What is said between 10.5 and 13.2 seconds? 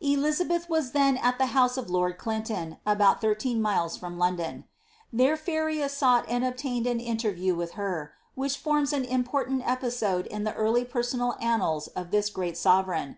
early personal annals of this great sovereign.